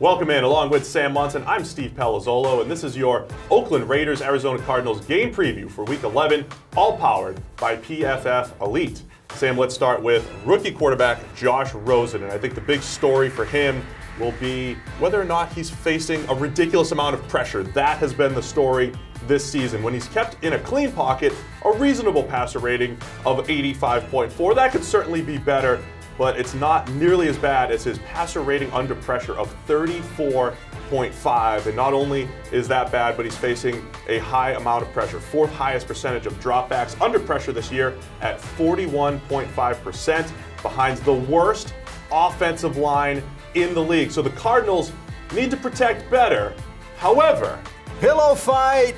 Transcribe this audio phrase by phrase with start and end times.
[0.00, 1.44] Welcome in, along with Sam Monson.
[1.46, 6.02] I'm Steve Palazzolo, and this is your Oakland Raiders Arizona Cardinals game preview for Week
[6.02, 6.44] 11,
[6.76, 9.04] all powered by PFF Elite.
[9.34, 13.44] Sam, let's start with rookie quarterback Josh Rosen, and I think the big story for
[13.44, 13.86] him
[14.18, 17.62] will be whether or not he's facing a ridiculous amount of pressure.
[17.62, 18.92] That has been the story
[19.28, 19.80] this season.
[19.84, 21.32] When he's kept in a clean pocket,
[21.64, 24.56] a reasonable passer rating of 85.4.
[24.56, 25.80] That could certainly be better,
[26.18, 31.66] but it's not nearly as bad as his passer rating under pressure of 34.5.
[31.66, 35.18] And not only is that bad, but he's facing a high amount of pressure.
[35.18, 41.74] Fourth highest percentage of dropbacks under pressure this year at 41.5%, behind the worst
[42.10, 43.22] offensive line
[43.54, 44.10] in the league.
[44.10, 44.92] So the Cardinals
[45.34, 46.54] need to protect better.
[46.96, 47.60] However,
[48.00, 48.94] pillow fight!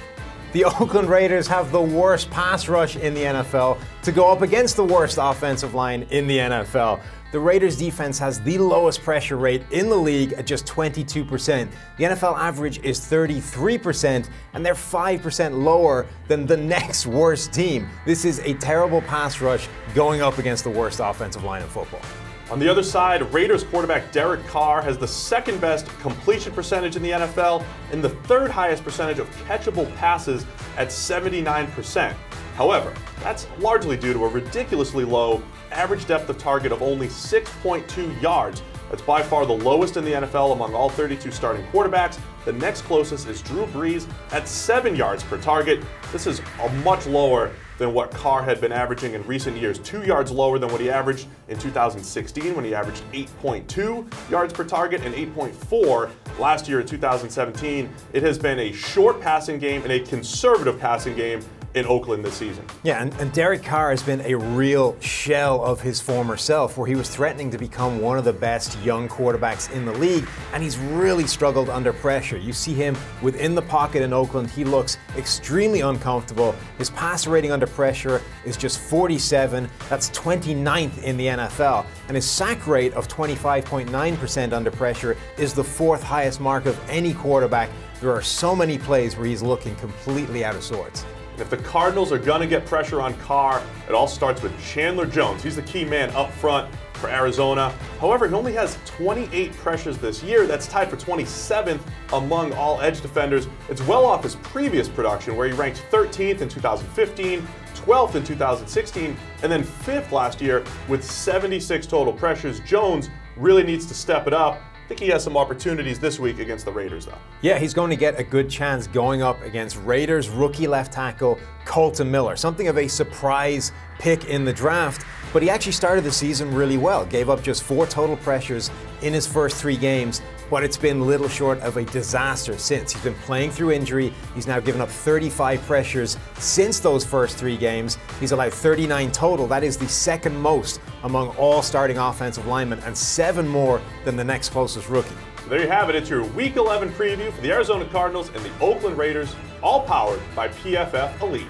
[0.56, 4.74] The Oakland Raiders have the worst pass rush in the NFL to go up against
[4.74, 7.02] the worst offensive line in the NFL.
[7.30, 11.68] The Raiders defense has the lowest pressure rate in the league at just 22%.
[11.98, 17.86] The NFL average is 33%, and they're 5% lower than the next worst team.
[18.06, 22.00] This is a terrible pass rush going up against the worst offensive line in football.
[22.48, 27.02] On the other side, Raiders quarterback Derek Carr has the second best completion percentage in
[27.02, 32.14] the NFL and the third highest percentage of catchable passes at 79%.
[32.56, 38.22] However, that's largely due to a ridiculously low average depth of target of only 6.2
[38.22, 38.62] yards.
[38.88, 42.18] That's by far the lowest in the NFL among all 32 starting quarterbacks.
[42.46, 45.84] The next closest is Drew Brees at 7 yards per target.
[46.12, 49.78] This is a much lower than what Carr had been averaging in recent years.
[49.80, 54.64] Two yards lower than what he averaged in 2016 when he averaged 8.2 yards per
[54.64, 57.90] target and 8.4 last year in 2017.
[58.14, 61.44] It has been a short passing game and a conservative passing game
[61.76, 62.64] in Oakland this season.
[62.82, 66.86] Yeah, and, and, Derek Carr has been a real shell of his former self, where
[66.86, 70.62] he was threatening to become one of the best young quarterbacks in the league, and
[70.62, 72.38] he's really struggled under pressure.
[72.38, 76.54] You see him within the pocket in Oakland, he looks extremely uncomfortable.
[76.78, 82.28] His passer rating under pressure is just 47, that's 29th in the NFL, and his
[82.28, 87.68] sack rate of 25.9% under pressure is the fourth highest mark of any quarterback.
[88.00, 91.04] There are so many plays where he's looking completely out of sorts.
[91.38, 95.04] If the Cardinals are going to get pressure on Carr, it all starts with Chandler
[95.04, 95.42] Jones.
[95.42, 97.74] He's the key man up front for Arizona.
[98.00, 100.46] However, he only has 28 pressures this year.
[100.46, 101.80] That's tied for 27th
[102.14, 103.48] among all edge defenders.
[103.68, 109.16] It's well off his previous production, where he ranked 13th in 2015, 12th in 2016,
[109.42, 112.60] and then 5th last year with 76 total pressures.
[112.60, 114.62] Jones really needs to step it up.
[114.86, 117.18] I think he has some opportunities this week against the Raiders, though.
[117.42, 121.40] Yeah, he's going to get a good chance going up against Raiders rookie left tackle
[121.64, 122.36] Kolton Miller.
[122.36, 126.78] Something of a surprise pick in the draft, but he actually started the season really
[126.78, 127.04] well.
[127.04, 128.70] Gave up just four total pressures
[129.02, 132.92] in his first three games, but it's been little short of a disaster since.
[132.92, 134.12] He's been playing through injury.
[134.34, 137.98] He's now given up 35 pressures since those first three games.
[138.20, 139.46] He's allowed 39 total.
[139.46, 144.24] That is the second most among all starting offensive linemen and seven more than the
[144.24, 145.14] next closest rookie.
[145.42, 145.94] So there you have it.
[145.94, 150.20] It's your Week 11 preview for the Arizona Cardinals and the Oakland Raiders, all powered
[150.34, 151.46] by PFF Elite.